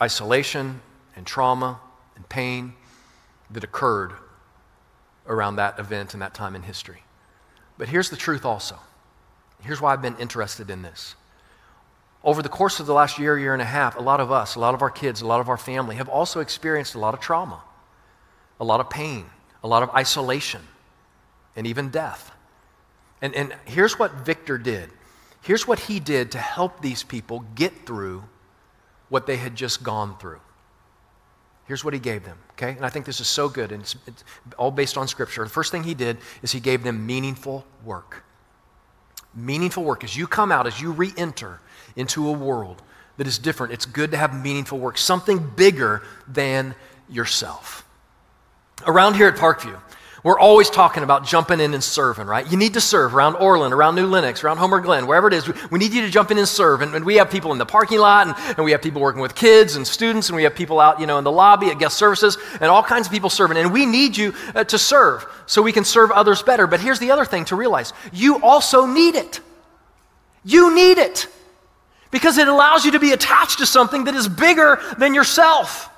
[0.00, 0.80] isolation
[1.14, 1.80] and trauma
[2.16, 2.72] and pain
[3.50, 4.12] that occurred
[5.26, 7.02] around that event and that time in history.
[7.76, 8.78] But here's the truth also.
[9.62, 11.16] Here's why I've been interested in this.
[12.24, 14.54] Over the course of the last year, year and a half, a lot of us,
[14.54, 17.14] a lot of our kids, a lot of our family have also experienced a lot
[17.14, 17.62] of trauma,
[18.58, 19.26] a lot of pain,
[19.62, 20.62] a lot of isolation,
[21.54, 22.32] and even death.
[23.20, 24.90] And, and here's what Viktor did.
[25.42, 28.24] Here's what he did to help these people get through
[29.08, 30.40] what they had just gone through.
[31.66, 32.70] Here's what he gave them, okay?
[32.70, 34.24] And I think this is so good, and it's, it's
[34.56, 35.44] all based on Scripture.
[35.44, 38.24] The first thing he did is he gave them meaningful work.
[39.34, 40.02] Meaningful work.
[40.02, 41.60] As you come out, as you re enter
[41.94, 42.82] into a world
[43.18, 46.74] that is different, it's good to have meaningful work, something bigger than
[47.08, 47.84] yourself.
[48.86, 49.78] Around here at Parkview,
[50.28, 52.46] we're always talking about jumping in and serving, right?
[52.52, 55.50] You need to serve around Orland, around New Lenox, around Homer Glen, wherever it is.
[55.70, 56.82] We, need you to jump in and serve.
[56.82, 59.22] And, and we have people in the parking lot, and, and, we have people working
[59.22, 61.78] with kids and students, and we have people out, you know, in the lobby at
[61.78, 63.56] guest services, and all kinds of people serving.
[63.56, 66.66] And we need you uh, to serve so we can serve others better.
[66.66, 69.40] But here's the other thing to realize you also need it.
[70.44, 71.26] You need it
[72.10, 75.88] because it allows you to be attached to something that is bigger than yourself.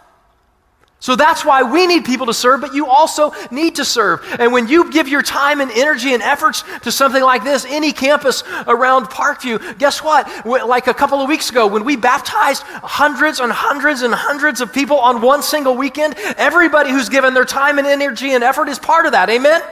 [1.01, 4.21] So that's why we need people to serve, but you also need to serve.
[4.39, 7.91] And when you give your time and energy and efforts to something like this, any
[7.91, 10.47] campus around Parkview, guess what?
[10.47, 14.75] Like a couple of weeks ago, when we baptized hundreds and hundreds and hundreds of
[14.75, 18.79] people on one single weekend, everybody who's given their time and energy and effort is
[18.79, 19.31] part of that.
[19.31, 19.63] Amen?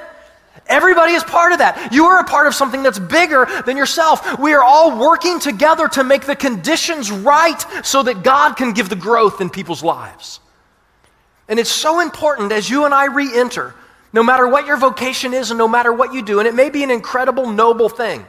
[0.66, 1.92] Everybody is part of that.
[1.92, 4.38] You are a part of something that's bigger than yourself.
[4.38, 8.88] We are all working together to make the conditions right so that God can give
[8.88, 10.40] the growth in people's lives.
[11.48, 13.74] And it's so important as you and I re enter,
[14.12, 16.70] no matter what your vocation is and no matter what you do, and it may
[16.70, 18.24] be an incredible, noble thing.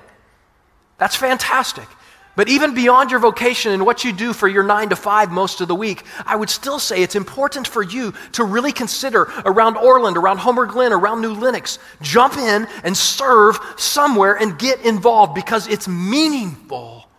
[0.98, 1.88] That's fantastic.
[2.36, 5.60] But even beyond your vocation and what you do for your nine to five most
[5.60, 9.76] of the week, I would still say it's important for you to really consider around
[9.76, 11.80] Orland, around Homer Glen, around New Lenox.
[12.02, 17.10] Jump in and serve somewhere and get involved because it's meaningful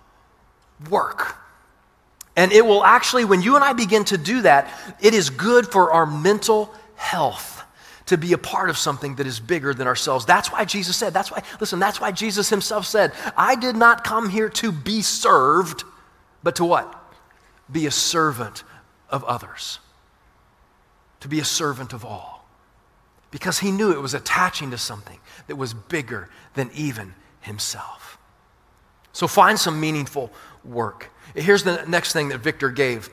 [0.88, 1.36] work.
[2.36, 5.66] And it will actually, when you and I begin to do that, it is good
[5.66, 7.62] for our mental health
[8.06, 10.26] to be a part of something that is bigger than ourselves.
[10.26, 14.04] That's why Jesus said, that's why, listen, that's why Jesus himself said, I did not
[14.04, 15.84] come here to be served,
[16.42, 16.92] but to what?
[17.70, 18.64] Be a servant
[19.10, 19.78] of others.
[21.20, 22.48] To be a servant of all.
[23.30, 28.18] Because he knew it was attaching to something that was bigger than even himself.
[29.12, 30.32] So find some meaningful
[30.64, 31.10] work.
[31.34, 33.10] Here's the next thing that Viktor gave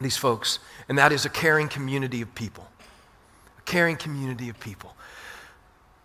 [0.00, 2.68] these folks, and that is a caring community of people
[3.58, 4.94] a caring community of people.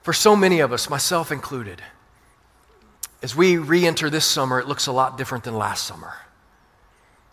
[0.02, 1.82] For so many of us, myself included,
[3.22, 6.14] as we re enter this summer, it looks a lot different than last summer.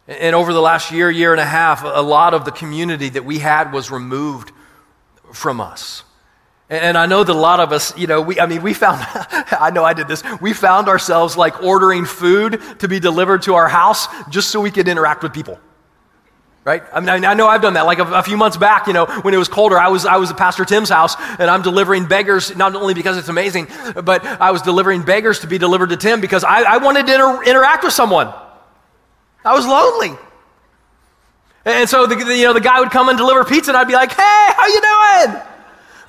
[0.06, 3.24] And over the last year, year and a half, a lot of the community that
[3.24, 4.52] we had was removed
[5.32, 6.02] from us.
[6.70, 9.00] And I know that a lot of us, you know, we, I mean, we found,
[9.10, 13.54] I know I did this, we found ourselves like ordering food to be delivered to
[13.54, 15.58] our house just so we could interact with people
[16.64, 16.82] right?
[16.92, 17.82] I mean, I know I've done that.
[17.82, 20.16] Like a, a, few months back, you know, when it was colder, I was, I
[20.16, 23.68] was at Pastor Tim's house and I'm delivering beggars, not only because it's amazing,
[24.02, 27.14] but I was delivering beggars to be delivered to Tim because I, I wanted to
[27.14, 28.32] inter- interact with someone.
[29.44, 30.18] I was lonely.
[31.66, 33.86] And so, the, the, you know, the guy would come and deliver pizza and I'd
[33.86, 35.42] be like, hey, how you doing?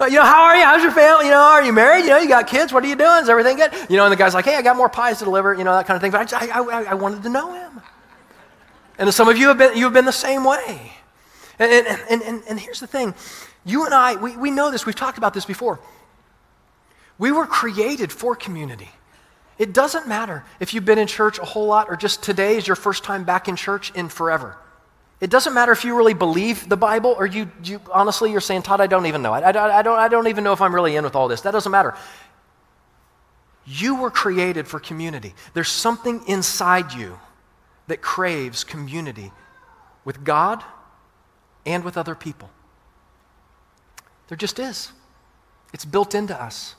[0.02, 0.64] You know, how are you?
[0.64, 1.26] How's your family?
[1.26, 2.04] You know, are you married?
[2.04, 2.74] You know, you got kids?
[2.74, 3.24] What are you doing?
[3.24, 3.72] Is everything good?
[3.90, 5.74] You know, and the guy's like, hey, I got more pies to deliver, you know,
[5.74, 6.12] that kind of thing.
[6.12, 7.82] But I, I, I wanted to know him.
[8.98, 10.92] And some of you have been, you have been the same way.
[11.60, 13.14] And, and, and, and, here's the thing
[13.64, 15.80] you and I, we, we know this, we've talked about this before.
[17.18, 18.90] We were created for community.
[19.58, 22.68] It doesn't matter if you've been in church a whole lot or just today is
[22.68, 24.58] your first time back in church in forever.
[25.26, 28.62] It doesn't matter if you really believe the Bible or you, you honestly, you're saying,
[28.62, 29.34] Todd, I don't even know.
[29.34, 31.42] I, I, I, don't, I don't even know if I'm really in with all this.
[31.42, 31.96] That doesn't matter.
[33.66, 35.34] You were created for community.
[35.56, 37.20] There's something inside you
[37.88, 39.32] that craves community
[40.04, 40.64] with God
[41.66, 42.52] and with other people.
[44.28, 44.92] There just is.
[45.74, 46.76] It's built into us.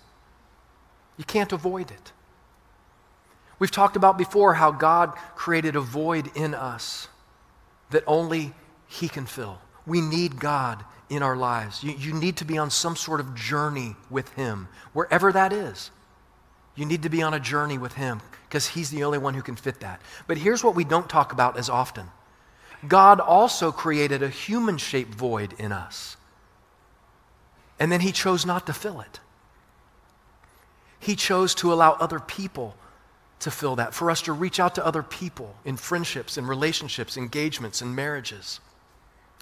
[1.17, 2.13] You can't avoid it.
[3.59, 7.09] We've talked about before how God created a void in us
[7.91, 8.53] that only
[8.87, 9.59] He can fill.
[9.87, 11.85] We need God in our lives.
[11.85, 15.91] You, you need to be on some sort of journey with Him, wherever that is.
[16.75, 19.43] You need to be on a journey with Him because He's the only one who
[19.43, 20.01] can fit that.
[20.27, 22.09] But here's what we don't talk about as often
[22.87, 26.17] God also created a human shaped void in us,
[27.79, 29.21] and then He chose not to fill it.
[30.99, 32.75] He chose to allow other people
[33.41, 37.17] to fill that, for us to reach out to other people in friendships, in relationships,
[37.17, 38.61] engagements, and marriages,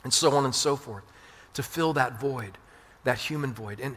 [0.03, 1.05] and so on and so forth,
[1.55, 2.59] to fill that void,
[3.05, 3.81] that human void.
[3.81, 3.97] And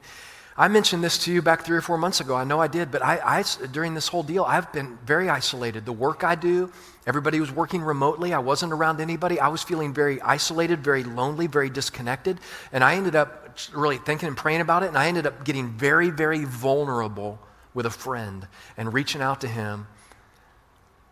[0.55, 2.35] I mentioned this to you back three or four months ago.
[2.35, 5.85] I know I did, but I, I, during this whole deal, I've been very isolated.
[5.85, 6.71] The work I do,
[7.05, 8.33] everybody was working remotely.
[8.33, 9.39] I wasn't around anybody.
[9.39, 12.39] I was feeling very isolated, very lonely, very disconnected.
[12.71, 15.69] And I ended up really thinking and praying about it, and I ended up getting
[15.69, 17.39] very, very vulnerable
[17.77, 19.85] with a friend and reaching out to him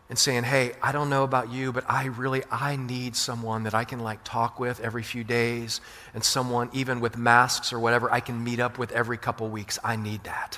[0.09, 3.75] and saying, "Hey, I don't know about you, but I really I need someone that
[3.75, 5.79] I can like talk with every few days
[6.15, 9.77] and someone even with masks or whatever I can meet up with every couple weeks.
[9.83, 10.57] I need that."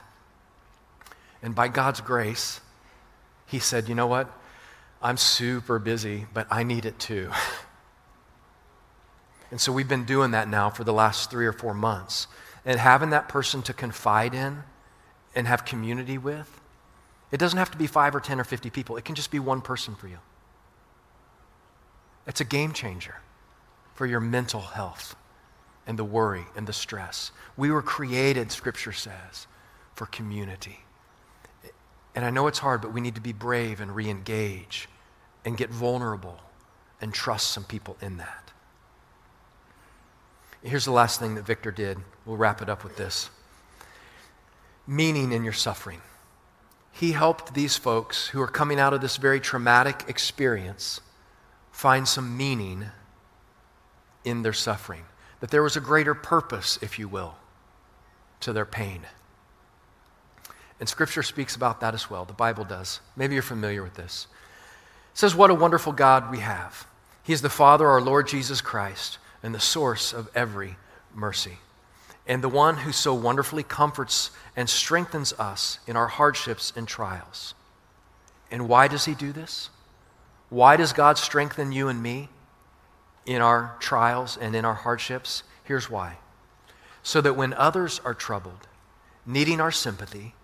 [1.43, 2.61] And by God's grace,
[3.45, 4.31] he said, "You know what?
[5.01, 7.31] I'm super busy, but I need it too."
[9.51, 12.27] and so we've been doing that now for the last 3 or 4 months.
[12.63, 14.63] And having that person to confide in
[15.37, 16.59] and have community with
[17.31, 19.39] it doesn't have to be five or 10 or 50 people, it can just be
[19.39, 20.19] one person for you.
[22.25, 23.15] It's a game changer
[23.95, 25.15] for your mental health
[25.85, 27.31] and the worry and the stress.
[27.55, 29.47] We were created, Scripture says,
[29.95, 30.79] for community.
[32.15, 34.89] And I know it's hard, but we need to be brave and re engage
[35.45, 36.39] and get vulnerable
[36.99, 38.51] and trust some people in that.
[40.63, 41.99] Here's the last thing that Viktor did.
[42.25, 43.29] We'll wrap it up with this
[44.87, 46.01] meaning in your suffering
[46.97, 50.99] he helped these folks who are coming out of this very traumatic experience
[51.71, 52.85] find some meaning
[54.25, 55.03] in their suffering.
[55.39, 57.35] That there was a greater purpose, if you will,
[58.39, 59.01] to their pain.
[60.79, 62.25] And Scripture speaks about that as well.
[62.25, 62.99] The Bible does.
[63.15, 64.25] Maybe you're familiar with this.
[65.11, 66.87] It says, What a wonderful God we have.
[67.21, 70.77] He is the Father, our Lord Jesus Christ, and the source of every
[71.13, 71.59] mercy
[72.27, 77.55] and the one who so wonderfully comforts and strengthens us in our hardships and trials.
[78.51, 79.69] And why does he do this?
[80.49, 82.29] Why does God strengthen you and me
[83.25, 85.43] in our trials and in our hardships?
[85.63, 86.17] Here's why.
[87.01, 88.67] So that when others are troubled,
[89.25, 90.35] needing our sympathy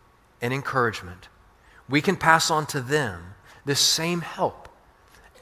[0.41, 1.27] and encouragement,
[1.89, 4.69] we can pass on to them this same help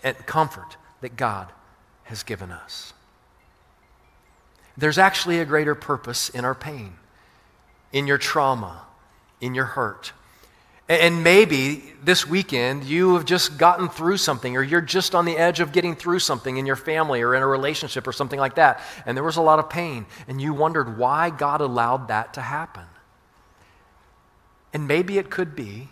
[0.04, 1.52] and comfort that God
[2.04, 2.94] has given us.
[4.78, 6.94] There's actually a greater purpose in our pain,
[7.92, 8.84] in your trauma,
[9.40, 10.14] in your hurt.
[10.90, 15.38] And maybe this weekend you have just gotten through something, or you're just on the
[15.38, 18.56] edge of getting through something in your family or in a relationship or something like
[18.56, 18.82] that.
[19.06, 22.42] And there was a lot of pain, and you wondered why God allowed that to
[22.42, 22.84] happen.
[24.74, 25.90] And maybe it could be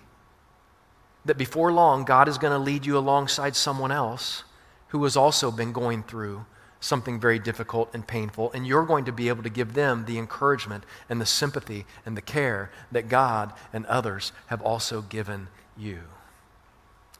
[1.26, 4.44] that before long, God is going to lead you alongside someone else
[4.89, 6.46] who has also been going through
[6.80, 10.18] something very difficult and painful, and you're going to be able to give them the
[10.18, 16.00] encouragement and the sympathy and the care that God and others have also given you.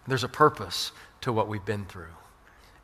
[0.08, 0.92] There's a purpose
[1.22, 2.06] to what we've been through.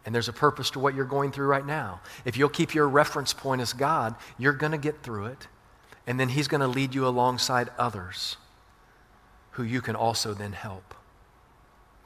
[0.06, 2.02] And there's a purpose to what you're going through right now.
[2.26, 5.48] If you'll keep your reference point as God, you're going to get through it.
[6.06, 8.38] And then He's going to lead you alongside others
[9.52, 10.94] who you can also then help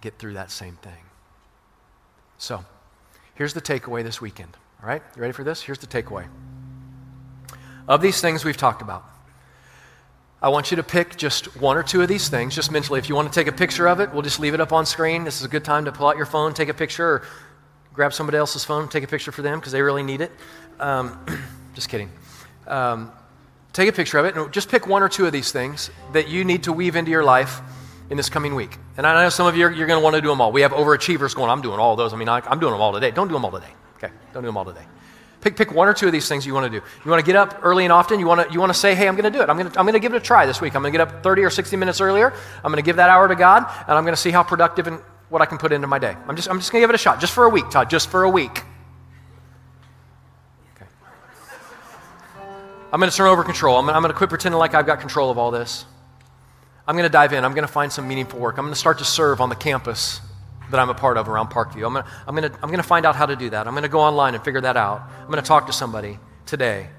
[0.02, 1.04] get through that same thing.
[2.38, 2.64] So,
[3.40, 4.58] Here's the takeaway this weekend.
[4.84, 5.02] All right?
[5.16, 5.62] You ready for this?
[5.62, 6.28] Here's the takeaway.
[7.88, 9.06] Of these things we've talked about,
[10.42, 13.00] I want you to pick just one or two of these things, just mentally.
[13.00, 14.86] If you want to take a picture of it, we'll just leave it up on
[14.86, 15.24] screen.
[15.24, 17.24] This is a good time to pull out your phone, take a picture, or
[17.94, 20.34] grab somebody else's phone, take a picture for them because they really need it.
[20.78, 21.18] Um,
[21.76, 22.12] just kidding.
[22.68, 23.10] Um,
[23.72, 26.28] take a picture of it and just pick one or two of these things that
[26.28, 27.62] you need to weave into your life
[28.10, 28.78] in this coming week.
[29.00, 30.52] And I know some of you are, you're going to want to do them all.
[30.52, 32.12] We have overachievers going, I'm doing all those.
[32.12, 33.12] I mean, I, am doing them all today.
[33.12, 33.72] Don't do them all today.
[33.96, 34.86] Okay, don't do them all today.
[35.40, 36.86] Pick, pick one or two of these things you want to do.
[37.06, 38.20] You want to get up early and often.
[38.20, 39.50] You want to, you want to say, hey, I'm going to do it.
[39.50, 40.76] I'm going to, I'm going to give it a try this week.
[40.76, 42.34] I'm going to get up 30 or 60 minutes earlier.
[42.58, 44.88] I'm going to give that hour to God, and I'm going to see how productive
[44.88, 46.18] and what I can put into my day.
[46.28, 47.90] I'm just, I'm just going to give it a shot, just for a week, Todd,
[47.90, 48.64] just for a week.
[50.76, 50.92] Okay.
[52.92, 53.78] I'm going to turn over control.
[53.78, 55.86] I'm, I'm going to quit pretending like I've got control of all this.
[56.90, 57.46] I'm going to dive in.
[57.46, 58.58] I'm going to find some meaningful work.
[58.58, 60.22] I'm going to start to serve on the campus
[60.72, 61.86] that I'm a part of around Parkview.
[61.86, 63.68] I'm going, to, I'm, going to, I'm going to find out how to do that.
[63.68, 65.04] I'm going to go online and figure that out.
[65.20, 66.18] I'm going to talk to somebody
[66.48, 66.90] today.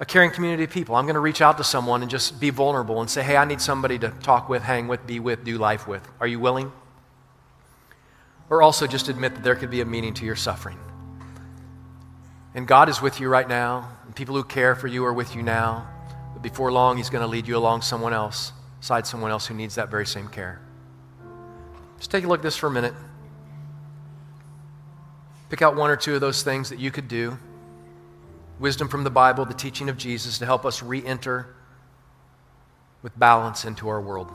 [0.00, 0.96] A caring community of people.
[0.96, 3.46] I'm going to reach out to someone and just be vulnerable and say, hey, I
[3.46, 6.06] need somebody to talk with, hang with, be with, do life with.
[6.20, 6.70] Are you willing?
[8.50, 10.78] Or also just admit that there could be a meaning to your suffering.
[12.54, 15.34] And God is with you right now, and people who care for you are with
[15.34, 15.88] you now.
[16.40, 19.54] But before long, He's going to lead you along someone else beside someone else who
[19.54, 20.60] needs that very same care.
[21.98, 22.94] Just take a look at this for a minute.
[25.50, 27.38] Pick out one or two of those things that you could do.
[28.58, 31.54] Wisdom from the Bible, the teaching of Jesus to help us re enter
[33.02, 34.32] with balance into our world.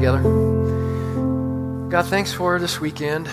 [0.00, 0.22] Together.
[1.90, 3.28] God, thanks for this weekend.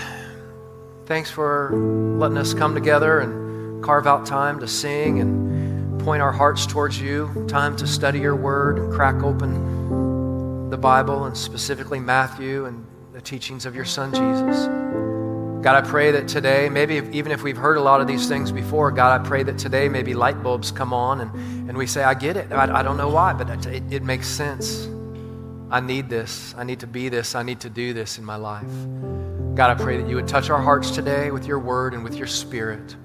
[1.06, 1.72] Thanks for
[2.20, 7.00] letting us come together and carve out time to sing and point our hearts towards
[7.00, 12.86] you, time to study your word and crack open the Bible and specifically Matthew and
[13.14, 14.66] the teachings of your son Jesus.
[15.64, 18.52] God, I pray that today, maybe even if we've heard a lot of these things
[18.52, 22.04] before, God, I pray that today maybe light bulbs come on and, and we say,
[22.04, 22.52] I get it.
[22.52, 24.90] I, I don't know why, but it, it makes sense.
[25.70, 26.56] I need this.
[26.58, 27.36] I need to be this.
[27.36, 28.72] I need to do this in my life.
[29.56, 32.16] God, I pray that you would touch our hearts today with your word and with
[32.16, 32.96] your spirit.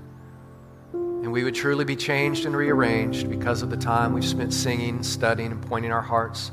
[0.93, 5.03] And we would truly be changed and rearranged because of the time we've spent singing,
[5.03, 6.53] studying, and pointing our hearts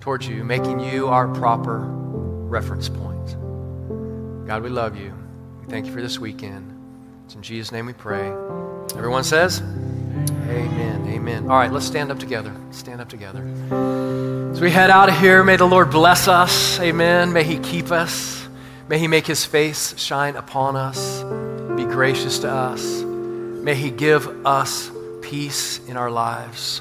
[0.00, 3.36] towards you, making you our proper reference point.
[4.46, 5.12] God, we love you.
[5.60, 6.74] We thank you for this weekend.
[7.26, 8.32] It's in Jesus' name we pray.
[8.96, 9.62] Everyone says,
[10.48, 11.06] Amen.
[11.08, 11.42] Amen.
[11.44, 12.54] All right, let's stand up together.
[12.70, 13.42] Stand up together.
[14.50, 16.80] As we head out of here, may the Lord bless us.
[16.80, 17.32] Amen.
[17.32, 18.48] May He keep us.
[18.88, 21.22] May He make His face shine upon us,
[21.76, 23.02] be gracious to us.
[23.02, 24.90] May He give us
[25.20, 26.80] peace in our lives.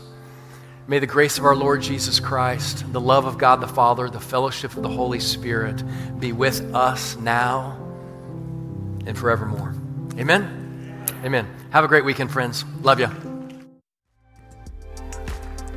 [0.87, 4.21] May the grace of our Lord Jesus Christ, the love of God the Father, the
[4.21, 5.83] fellowship of the Holy Spirit
[6.17, 7.77] be with us now
[9.05, 9.75] and forevermore.
[10.17, 11.03] Amen.
[11.25, 11.45] Amen.
[11.71, 12.63] Have a great weekend, friends.
[12.81, 13.26] Love you.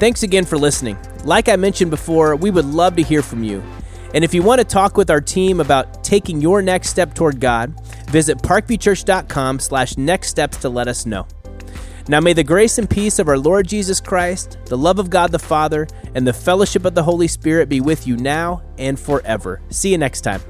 [0.01, 0.97] Thanks again for listening.
[1.25, 3.63] Like I mentioned before, we would love to hear from you.
[4.15, 7.39] And if you want to talk with our team about taking your next step toward
[7.39, 11.29] God, visit parkviewchurch.com slash next steps to let us know.
[12.09, 15.33] Now may the grace and peace of our Lord Jesus Christ, the love of God
[15.33, 19.61] the Father, and the fellowship of the Holy Spirit be with you now and forever.
[19.69, 20.41] See you next time.